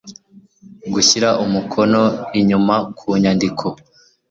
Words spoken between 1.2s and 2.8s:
umukono inyuma